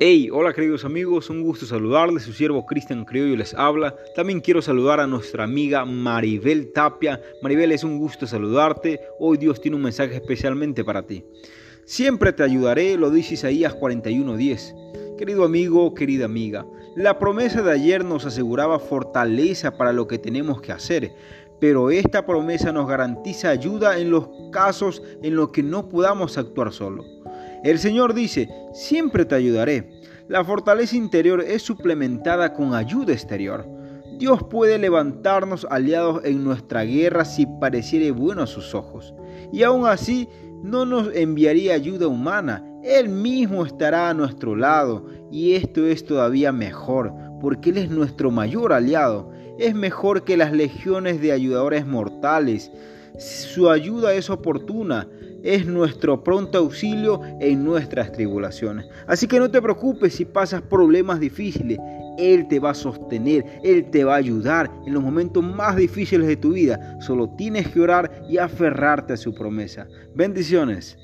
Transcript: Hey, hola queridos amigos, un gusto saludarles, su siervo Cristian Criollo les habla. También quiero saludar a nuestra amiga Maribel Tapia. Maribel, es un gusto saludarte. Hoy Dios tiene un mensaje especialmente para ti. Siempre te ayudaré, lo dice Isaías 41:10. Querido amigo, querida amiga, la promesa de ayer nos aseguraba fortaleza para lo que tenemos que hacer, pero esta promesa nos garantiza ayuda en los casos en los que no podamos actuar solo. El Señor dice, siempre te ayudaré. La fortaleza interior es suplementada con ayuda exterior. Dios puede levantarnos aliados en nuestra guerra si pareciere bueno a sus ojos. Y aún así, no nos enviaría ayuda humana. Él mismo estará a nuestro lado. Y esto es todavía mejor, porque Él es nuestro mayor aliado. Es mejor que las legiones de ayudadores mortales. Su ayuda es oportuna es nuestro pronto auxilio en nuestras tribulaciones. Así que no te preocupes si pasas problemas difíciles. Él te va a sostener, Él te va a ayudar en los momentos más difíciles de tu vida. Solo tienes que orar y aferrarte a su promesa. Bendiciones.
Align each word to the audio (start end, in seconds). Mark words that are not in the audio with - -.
Hey, 0.00 0.30
hola 0.32 0.52
queridos 0.52 0.84
amigos, 0.84 1.30
un 1.30 1.42
gusto 1.42 1.64
saludarles, 1.66 2.24
su 2.24 2.32
siervo 2.32 2.66
Cristian 2.66 3.04
Criollo 3.04 3.36
les 3.36 3.54
habla. 3.54 3.94
También 4.16 4.40
quiero 4.40 4.60
saludar 4.60 4.98
a 4.98 5.06
nuestra 5.06 5.44
amiga 5.44 5.84
Maribel 5.84 6.72
Tapia. 6.72 7.20
Maribel, 7.40 7.70
es 7.72 7.84
un 7.84 7.98
gusto 7.98 8.26
saludarte. 8.26 9.00
Hoy 9.20 9.38
Dios 9.38 9.60
tiene 9.60 9.76
un 9.76 9.82
mensaje 9.82 10.16
especialmente 10.16 10.84
para 10.84 11.06
ti. 11.06 11.24
Siempre 11.84 12.32
te 12.32 12.42
ayudaré, 12.42 12.96
lo 12.96 13.10
dice 13.10 13.34
Isaías 13.34 13.74
41:10. 13.74 15.16
Querido 15.18 15.44
amigo, 15.44 15.94
querida 15.94 16.24
amiga, 16.24 16.66
la 16.96 17.18
promesa 17.18 17.62
de 17.62 17.72
ayer 17.72 18.04
nos 18.04 18.26
aseguraba 18.26 18.80
fortaleza 18.80 19.76
para 19.76 19.92
lo 19.92 20.08
que 20.08 20.18
tenemos 20.18 20.60
que 20.60 20.72
hacer, 20.72 21.12
pero 21.60 21.90
esta 21.90 22.26
promesa 22.26 22.72
nos 22.72 22.88
garantiza 22.88 23.50
ayuda 23.50 23.98
en 23.98 24.10
los 24.10 24.28
casos 24.50 25.02
en 25.22 25.36
los 25.36 25.50
que 25.50 25.62
no 25.62 25.88
podamos 25.88 26.38
actuar 26.38 26.72
solo. 26.72 27.04
El 27.64 27.78
Señor 27.78 28.14
dice, 28.14 28.48
siempre 28.72 29.24
te 29.24 29.34
ayudaré. 29.34 29.88
La 30.28 30.44
fortaleza 30.44 30.96
interior 30.96 31.40
es 31.40 31.62
suplementada 31.62 32.52
con 32.54 32.74
ayuda 32.74 33.12
exterior. 33.12 33.66
Dios 34.18 34.42
puede 34.44 34.78
levantarnos 34.78 35.66
aliados 35.70 36.24
en 36.24 36.44
nuestra 36.44 36.84
guerra 36.84 37.24
si 37.24 37.46
pareciere 37.46 38.10
bueno 38.10 38.42
a 38.42 38.46
sus 38.46 38.74
ojos. 38.74 39.14
Y 39.52 39.62
aún 39.62 39.86
así, 39.86 40.28
no 40.62 40.86
nos 40.86 41.14
enviaría 41.14 41.74
ayuda 41.74 42.06
humana. 42.06 42.64
Él 42.82 43.08
mismo 43.08 43.64
estará 43.66 44.10
a 44.10 44.14
nuestro 44.14 44.56
lado. 44.56 45.06
Y 45.30 45.54
esto 45.54 45.86
es 45.86 46.04
todavía 46.04 46.52
mejor, 46.52 47.12
porque 47.40 47.70
Él 47.70 47.78
es 47.78 47.90
nuestro 47.90 48.30
mayor 48.30 48.72
aliado. 48.72 49.30
Es 49.58 49.74
mejor 49.74 50.24
que 50.24 50.36
las 50.36 50.52
legiones 50.52 51.20
de 51.20 51.32
ayudadores 51.32 51.86
mortales. 51.86 52.70
Su 53.18 53.70
ayuda 53.70 54.14
es 54.14 54.30
oportuna 54.30 55.06
es 55.42 55.66
nuestro 55.66 56.22
pronto 56.22 56.58
auxilio 56.58 57.20
en 57.40 57.64
nuestras 57.64 58.12
tribulaciones. 58.12 58.86
Así 59.06 59.26
que 59.26 59.38
no 59.38 59.50
te 59.50 59.60
preocupes 59.60 60.14
si 60.14 60.24
pasas 60.24 60.62
problemas 60.62 61.20
difíciles. 61.20 61.78
Él 62.18 62.46
te 62.48 62.60
va 62.60 62.70
a 62.70 62.74
sostener, 62.74 63.44
Él 63.64 63.90
te 63.90 64.04
va 64.04 64.14
a 64.14 64.18
ayudar 64.18 64.70
en 64.86 64.94
los 64.94 65.02
momentos 65.02 65.42
más 65.42 65.76
difíciles 65.76 66.26
de 66.26 66.36
tu 66.36 66.52
vida. 66.52 66.98
Solo 67.00 67.28
tienes 67.36 67.68
que 67.68 67.80
orar 67.80 68.24
y 68.28 68.38
aferrarte 68.38 69.14
a 69.14 69.16
su 69.16 69.34
promesa. 69.34 69.86
Bendiciones. 70.14 70.98